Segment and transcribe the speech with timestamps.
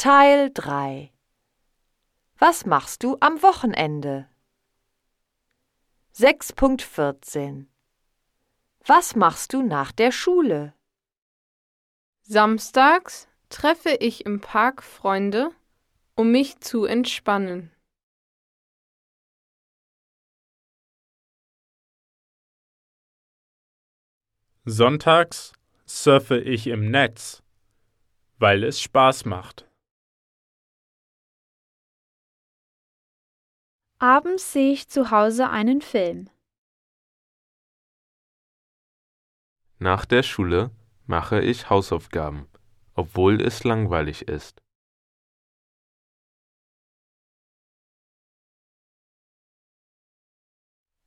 [0.00, 1.12] Teil 3
[2.38, 4.28] Was machst du am Wochenende?
[6.14, 7.66] 6.14
[8.86, 10.72] Was machst du nach der Schule?
[12.22, 15.50] Samstags treffe ich im Park Freunde,
[16.14, 17.74] um mich zu entspannen.
[24.64, 25.52] Sonntags
[25.86, 27.42] surfe ich im Netz,
[28.38, 29.67] weil es Spaß macht.
[34.00, 36.30] Abends sehe ich zu Hause einen Film.
[39.80, 40.70] Nach der Schule
[41.06, 42.46] mache ich Hausaufgaben,
[42.94, 44.62] obwohl es langweilig ist.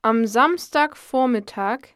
[0.01, 1.95] Am Samstagvormittag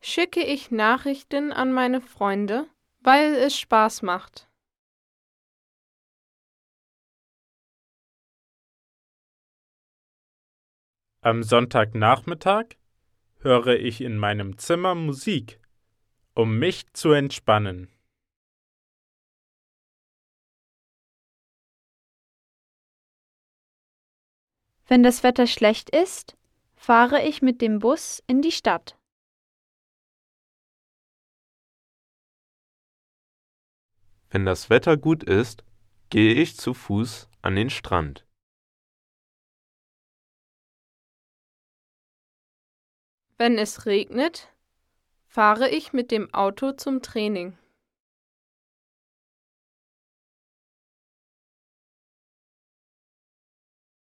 [0.00, 2.66] schicke ich Nachrichten an meine Freunde,
[3.00, 4.48] weil es Spaß macht.
[11.24, 12.74] Am Sonntagnachmittag
[13.38, 15.60] höre ich in meinem Zimmer Musik,
[16.34, 17.88] um mich zu entspannen.
[24.88, 26.36] Wenn das Wetter schlecht ist,
[26.74, 28.98] fahre ich mit dem Bus in die Stadt.
[34.28, 35.62] Wenn das Wetter gut ist,
[36.10, 38.26] gehe ich zu Fuß an den Strand.
[43.38, 44.48] Wenn es regnet,
[45.26, 47.56] fahre ich mit dem Auto zum Training.